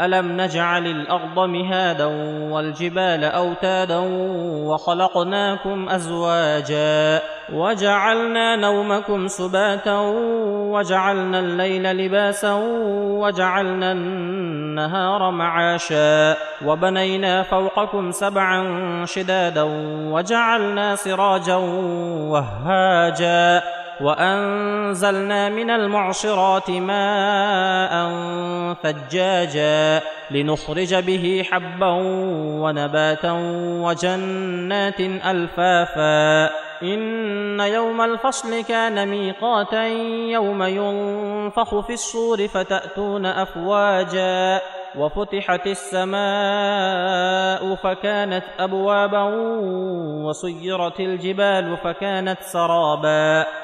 الم 0.00 0.40
نجعل 0.40 0.86
الأرض 0.86 1.38
مهادا 1.38 2.06
والجبال 2.52 3.24
اوتادا 3.24 3.98
وخلقناكم 4.66 5.88
ازواجا 5.88 7.22
وجعلنا 7.52 8.56
نومكم 8.56 9.28
سباتا 9.28 9.98
وجعلنا 10.74 11.38
الليل 11.40 11.82
لباسا 11.96 12.52
وجعلنا 13.22 13.92
النهار 13.92 15.30
معاشا 15.30 16.36
وبنينا 16.64 17.42
فوقكم 17.42 18.10
سبعا 18.10 19.04
شدادا 19.04 19.62
وجعلنا 20.12 20.96
سراجا 20.96 21.56
وهاجا 22.30 23.62
وأنزلنا 24.00 25.48
من 25.48 25.70
المعصرات 25.70 26.70
ماء 26.70 28.14
ثجاجا 28.82 30.00
لنخرج 30.30 30.94
به 30.94 31.44
حبا 31.50 31.90
ونباتا 32.62 33.32
وجنات 33.82 35.00
ألفافا. 35.00 36.50
إن 36.82 37.60
يوم 37.60 38.00
الفصل 38.00 38.64
كان 38.64 39.08
ميقاتا 39.08 39.86
يوم 40.30 40.62
ينفخ 40.62 41.80
في 41.80 41.92
الصور 41.92 42.48
فتأتون 42.48 43.26
أفواجا. 43.26 44.60
وفتحت 44.98 45.66
السماء 45.66 46.14
فكانت 47.74 48.44
أبوابا 48.58 49.22
وسيرت 50.24 51.00
الجبال 51.00 51.76
فكانت 51.76 52.40
سرابا. 52.40 53.63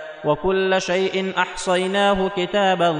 وكل 0.25 0.81
شيء 0.81 1.33
أحصيناه 1.37 2.29
كتابا 2.37 2.93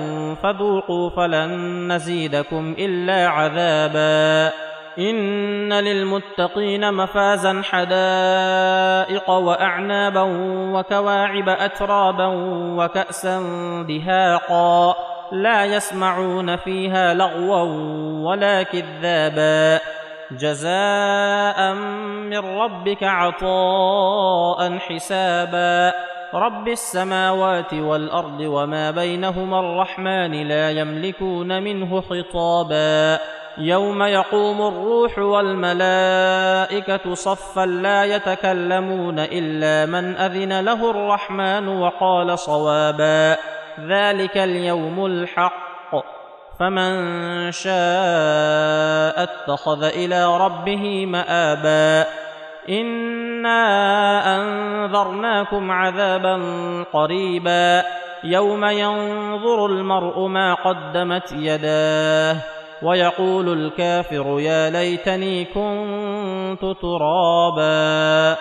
فذوقوا 0.43 1.09
فلن 1.09 1.91
نزيدكم 1.91 2.75
إلا 2.79 3.27
عذابا. 3.27 4.53
إن 4.99 5.73
للمتقين 5.73 6.93
مفازا 6.93 7.61
حدائق 7.71 9.29
وأعنابا 9.29 10.21
وكواعب 10.73 11.49
أترابا 11.49 12.27
وكأسا 12.77 13.41
دهاقا. 13.87 14.95
لا 15.31 15.65
يسمعون 15.65 16.55
فيها 16.55 17.13
لغوا 17.13 17.63
ولا 18.29 18.63
كذابا. 18.63 19.79
جزاء 20.31 21.73
من 22.29 22.37
ربك 22.37 23.03
عطاء 23.03 24.77
حسابا. 24.77 25.93
رب 26.33 26.67
السماوات 26.67 27.73
والأرض 27.73 28.39
وما 28.39 28.91
بينهما 28.91 29.59
الرحمن 29.59 30.47
لا 30.47 30.69
يملكون 30.71 31.63
منه 31.63 32.01
خطابا. 32.01 33.19
يوم 33.57 34.03
يقوم 34.03 34.61
الروح 34.61 35.19
والملائكة 35.19 37.13
صفا 37.13 37.65
لا 37.65 38.03
يتكلمون 38.03 39.19
إلا 39.19 39.85
من 39.85 40.17
أذن 40.17 40.59
له 40.59 40.89
الرحمن 40.89 41.67
وقال 41.67 42.39
صوابا. 42.39 43.37
ذلك 43.79 44.37
اليوم 44.37 45.05
الحق. 45.05 45.61
فمن 46.59 46.91
شاء 47.51 49.23
اتخذ 49.23 49.83
إلى 49.83 50.37
ربه 50.37 51.05
مآبا. 51.05 52.20
انا 52.69 54.35
انذرناكم 54.35 55.71
عذابا 55.71 56.41
قريبا 56.93 57.83
يوم 58.23 58.65
ينظر 58.65 59.65
المرء 59.65 60.27
ما 60.27 60.53
قدمت 60.53 61.31
يداه 61.31 62.35
ويقول 62.83 63.53
الكافر 63.53 64.39
يا 64.39 64.69
ليتني 64.69 65.45
كنت 65.45 66.75
ترابا 66.81 68.37